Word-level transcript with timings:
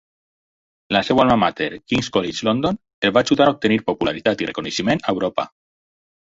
La 0.95 1.01
seva 1.09 1.21
alma 1.23 1.35
mater, 1.41 1.67
King's 1.93 2.09
College 2.17 2.49
London, 2.49 2.81
el 3.09 3.15
va 3.19 3.25
ajudar 3.27 3.49
a 3.49 3.55
obtenir 3.59 3.79
popularitat 3.93 4.45
i 4.47 4.51
reconeixement 4.53 5.07
a 5.07 5.17
Europa. 5.19 5.51